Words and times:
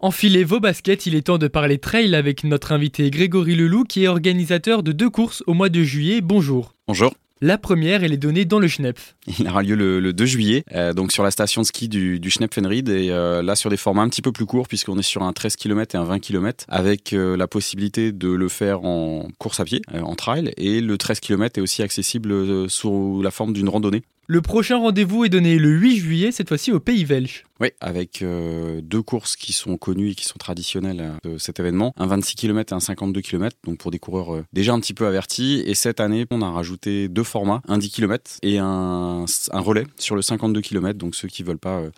Enfilez 0.00 0.44
vos 0.44 0.60
baskets, 0.60 1.06
il 1.06 1.16
est 1.16 1.22
temps 1.22 1.38
de 1.38 1.48
parler 1.48 1.78
trail 1.78 2.14
avec 2.14 2.44
notre 2.44 2.70
invité 2.70 3.10
Grégory 3.10 3.56
Leloup 3.56 3.82
qui 3.82 4.04
est 4.04 4.06
organisateur 4.06 4.84
de 4.84 4.92
deux 4.92 5.10
courses 5.10 5.42
au 5.48 5.54
mois 5.54 5.70
de 5.70 5.82
juillet. 5.82 6.20
Bonjour. 6.20 6.76
Bonjour. 6.86 7.14
La 7.40 7.58
première, 7.58 8.04
elle 8.04 8.12
est 8.12 8.16
donnée 8.16 8.44
dans 8.44 8.60
le 8.60 8.68
Schnepf. 8.68 9.16
Il 9.40 9.48
aura 9.48 9.64
lieu 9.64 9.74
le, 9.74 10.12
2 10.12 10.24
juillet, 10.24 10.62
euh, 10.72 10.92
donc 10.92 11.10
sur 11.10 11.24
la 11.24 11.32
station 11.32 11.62
de 11.62 11.66
ski 11.66 11.88
du, 11.88 12.20
du 12.20 12.30
Schnepfenried, 12.30 12.88
et 12.88 13.10
euh, 13.10 13.42
là 13.42 13.56
sur 13.56 13.70
des 13.70 13.76
formats 13.76 14.02
un 14.02 14.08
petit 14.08 14.22
peu 14.22 14.30
plus 14.30 14.46
courts, 14.46 14.68
puisqu'on 14.68 14.96
est 15.00 15.02
sur 15.02 15.24
un 15.24 15.32
13 15.32 15.56
km 15.56 15.96
et 15.96 15.98
un 15.98 16.04
20 16.04 16.20
km, 16.20 16.64
avec 16.68 17.12
euh, 17.12 17.36
la 17.36 17.48
possibilité 17.48 18.12
de 18.12 18.28
le 18.28 18.48
faire 18.48 18.84
en 18.84 19.26
course 19.38 19.58
à 19.58 19.64
pied, 19.64 19.82
en 19.92 20.14
trail, 20.14 20.52
et 20.56 20.80
le 20.80 20.96
13 20.96 21.18
km 21.18 21.58
est 21.58 21.62
aussi 21.62 21.82
accessible 21.82 22.70
sous 22.70 23.20
la 23.20 23.32
forme 23.32 23.52
d'une 23.52 23.68
randonnée. 23.68 24.04
Le 24.30 24.42
prochain 24.42 24.76
rendez-vous 24.76 25.24
est 25.24 25.30
donné 25.30 25.58
le 25.58 25.70
8 25.70 25.96
juillet, 25.96 26.32
cette 26.32 26.48
fois-ci 26.48 26.70
au 26.70 26.80
Pays 26.80 27.06
Welsh. 27.06 27.44
Oui, 27.60 27.70
avec 27.80 28.22
euh, 28.22 28.80
deux 28.82 29.02
courses 29.02 29.34
qui 29.34 29.52
sont 29.52 29.78
connues 29.78 30.10
et 30.10 30.14
qui 30.14 30.26
sont 30.26 30.38
traditionnelles 30.38 31.14
de 31.24 31.38
cet 31.38 31.58
événement, 31.58 31.92
un 31.96 32.06
26 32.06 32.36
km 32.36 32.72
et 32.72 32.76
un 32.76 32.80
52 32.80 33.20
km, 33.20 33.56
donc 33.64 33.78
pour 33.78 33.90
des 33.90 33.98
coureurs 33.98 34.34
euh, 34.34 34.44
déjà 34.52 34.74
un 34.74 34.80
petit 34.80 34.94
peu 34.94 35.06
avertis. 35.06 35.64
Et 35.66 35.74
cette 35.74 35.98
année, 35.98 36.26
on 36.30 36.42
a 36.42 36.50
rajouté 36.50 37.08
deux 37.08 37.24
formats, 37.24 37.62
un 37.66 37.78
10 37.78 37.90
km 37.90 38.30
et 38.42 38.58
un, 38.58 39.24
un 39.50 39.60
relais 39.60 39.86
sur 39.96 40.14
le 40.14 40.22
52 40.22 40.60
km. 40.60 40.98
Donc 40.98 41.16
ceux 41.16 41.26
qui 41.26 41.42
veulent 41.42 41.58
pas 41.58 41.78
euh, 41.78 41.90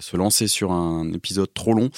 se 0.00 0.16
lancer 0.16 0.48
sur 0.48 0.72
un 0.72 1.12
épisode 1.12 1.52
trop 1.52 1.74
long 1.74 1.90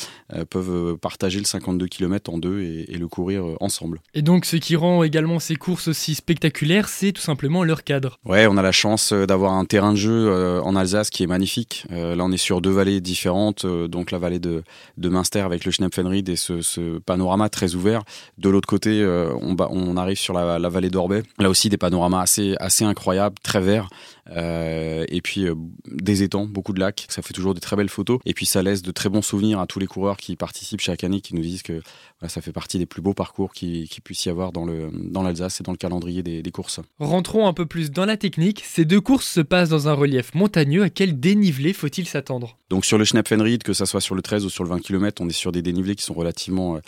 peuvent 0.51 0.96
partager 0.98 1.38
le 1.38 1.45
52 1.45 1.87
km 1.87 2.32
en 2.32 2.38
deux 2.38 2.60
et, 2.60 2.93
et, 2.93 2.98
le 2.98 3.07
courir 3.07 3.45
ensemble. 3.60 4.01
Et 4.12 4.23
donc 4.23 4.45
ce 4.45 4.57
qui 4.57 4.74
rend 4.74 5.05
également 5.05 5.38
ces 5.38 5.55
courses 5.55 5.88
aussi 5.88 6.15
spectaculaires, 6.16 6.88
c'est 6.88 7.12
tout 7.12 7.23
simplement 7.23 7.62
leur 7.62 7.84
cadre. 7.84 8.18
Ouais, 8.24 8.46
on 8.46 8.57
a 8.57 8.62
la 8.62 8.73
chance 8.73 9.12
d'avoir 9.12 9.52
un 9.52 9.65
terrain 9.65 9.76
de 9.93 9.97
jeu 9.97 10.61
en 10.62 10.77
Alsace 10.77 11.11
qui 11.11 11.23
est 11.23 11.27
magnifique. 11.27 11.87
là, 11.91 12.25
on 12.25 12.33
est 12.33 12.37
sur 12.37 12.61
deux 12.61 12.71
vallées 12.71 13.01
différentes, 13.01 13.65
euh, 13.65 13.89
donc 13.89 14.11
la 14.11 14.19
vallée 14.19 14.39
de, 14.39 14.62
de 14.97 15.09
Münster 15.09 15.41
avec 15.41 15.65
le 15.65 15.71
Schnepfenried 15.71 16.29
et 16.29 16.37
ce, 16.37 16.99
panorama 16.99 17.49
très 17.49 17.75
ouvert. 17.75 18.02
De 18.39 18.49
l'autre 18.49 18.69
côté, 18.69 19.01
euh, 19.01 19.33
on, 19.41 19.57
on, 19.59 19.96
arrive 19.96 20.18
sur 20.18 20.35
la, 20.35 20.68
vallée 20.68 20.91
d'Orbay. 20.91 21.23
Là 21.38 21.49
aussi, 21.49 21.68
des 21.68 21.77
panoramas 21.77 22.21
assez, 22.21 22.55
assez 22.59 22.85
incroyables, 22.85 23.37
très 23.43 23.60
verts. 23.60 23.88
Euh, 24.30 25.05
et 25.09 25.21
puis 25.21 25.46
des 25.87 26.23
étangs, 26.23 26.46
beaucoup 26.46 26.73
de 26.73 26.80
lacs. 26.80 27.07
Ça 27.09 27.23
fait 27.23 27.32
toujours 27.32 27.55
des 27.55 27.60
très 27.60 27.77
belles 27.77 27.88
photos. 27.88 28.19
Et 28.24 28.35
puis 28.35 28.46
ça 28.46 28.63
laisse 28.63 28.83
de 28.83 28.91
très 28.91 29.09
bons 29.09 29.23
souvenirs 29.23 29.60
à 29.60 29.66
tous 29.66 29.79
les 29.79 29.87
coureurs 29.87 30.16
qui 30.16 30.37
participent 30.37 30.80
chaque 30.80 31.05
année, 31.05 31.21
qui 31.21 31.35
nous 31.35 31.43
disent 31.43 31.63
que 31.63 31.83
ça 32.27 32.41
fait 32.41 32.52
partie 32.52 32.79
des 32.79 32.87
plus 32.87 33.02
beaux 33.02 33.15
parcours 33.15 33.52
qui, 33.52 33.88
qui 33.88 34.01
puisse 34.01 34.24
y 34.24 34.30
avoir 34.30 34.52
dans 34.52 34.65
l'Alsace 34.65 35.59
dans 35.59 35.63
et 35.63 35.65
dans 35.65 35.73
le 35.73 35.79
calendrier 35.79 36.23
des, 36.23 36.43
des 36.43 36.51
courses. 36.51 36.80
Rentrons 36.99 37.46
un 37.46 37.52
peu 37.52 37.66
plus 37.66 37.91
dans 37.91 38.05
la 38.05 38.16
technique. 38.16 38.63
Ces 38.65 38.85
deux 38.85 39.01
courses 39.01 39.29
se 39.29 39.41
passent 39.41 39.71
dans 39.71 39.88
un 39.88 39.93
relief 39.93 40.35
montagneux. 40.35 40.83
À 40.83 40.90
quel 40.90 41.21
dénivelé 41.21 41.73
faut-il 41.73 42.07
s'attendre? 42.07 42.57
Donc 42.68 42.85
sur 42.85 42.99
le 42.99 43.05
Schnepfenried, 43.05 43.63
que 43.63 43.73
ça 43.73 43.87
soit 43.87 44.01
sur 44.01 44.15
le 44.15 44.23
13 44.23 44.45
ou 44.45 44.51
sur 44.51 44.65
le 44.65 44.71
20 44.71 44.80
km, 44.80 45.23
on 45.23 45.29
est 45.29 45.33
sur 45.33 45.52
des 45.52 45.63
dénivelés 45.63 45.95
qui 45.95 46.02
sont 46.02 46.15
relativement 46.15 46.77
euh, 46.77 46.80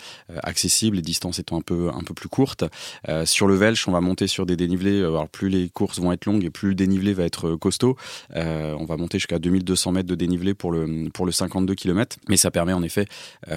accessibles, 0.43 0.97
les 0.97 1.01
distances 1.01 1.39
étant 1.39 1.57
un 1.57 1.61
peu, 1.61 1.89
un 1.93 2.03
peu 2.03 2.13
plus 2.13 2.27
courtes. 2.27 2.65
Euh, 3.07 3.25
sur 3.25 3.47
le 3.47 3.55
Welsh, 3.55 3.87
on 3.87 3.91
va 3.91 4.01
monter 4.01 4.27
sur 4.27 4.45
des 4.45 4.57
dénivelés, 4.57 4.99
euh, 4.99 5.09
alors 5.09 5.29
plus 5.29 5.47
les 5.47 5.69
courses 5.69 5.99
vont 5.99 6.11
être 6.11 6.25
longues 6.25 6.43
et 6.43 6.49
plus 6.49 6.69
le 6.69 6.75
dénivelé 6.75 7.13
va 7.13 7.23
être 7.29 7.55
costaud. 7.55 7.95
on 8.35 8.85
va 8.85 8.97
monter 8.97 9.19
jusqu'à 9.19 9.39
2200 9.39 9.91
mètres 9.93 10.09
de 10.09 10.15
dénivelé 10.15 10.53
pour 10.53 10.71
le, 10.71 11.09
pour 11.13 11.25
le 11.25 11.31
52 11.31 11.75
km, 11.75 12.17
mais 12.27 12.37
ça 12.37 12.51
permet 12.51 12.73
en 12.73 12.83
effet 12.83 13.05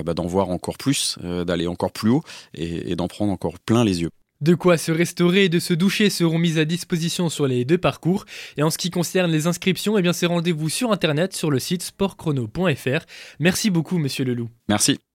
bah, 0.04 0.14
d'en 0.14 0.26
voir 0.26 0.50
encore 0.50 0.78
plus, 0.78 1.18
d'aller 1.46 1.66
encore 1.66 1.92
plus 1.92 2.10
haut 2.10 2.22
et, 2.54 2.92
et 2.92 2.96
d'en 2.96 3.08
prendre 3.08 3.32
encore 3.32 3.58
plein 3.58 3.84
les 3.84 4.02
yeux. 4.02 4.10
De 4.42 4.56
quoi 4.56 4.76
se 4.76 4.90
restaurer 4.90 5.44
et 5.44 5.48
de 5.48 5.60
se 5.60 5.72
doucher 5.72 6.10
seront 6.10 6.38
mis 6.38 6.58
à 6.58 6.64
disposition 6.64 7.28
sur 7.28 7.46
les 7.46 7.64
deux 7.64 7.78
parcours. 7.78 8.24
Et 8.56 8.64
en 8.64 8.70
ce 8.70 8.78
qui 8.78 8.90
concerne 8.90 9.30
les 9.30 9.46
inscriptions, 9.46 9.96
eh 9.96 10.02
bien 10.02 10.12
c'est 10.12 10.26
rendez-vous 10.26 10.68
sur 10.68 10.90
internet 10.90 11.32
sur 11.32 11.48
le 11.48 11.60
site 11.60 11.84
sportchrono.fr. 11.84 13.06
Merci 13.38 13.70
beaucoup, 13.70 13.98
monsieur 13.98 14.24
Leloup. 14.24 14.50
Merci. 14.68 14.98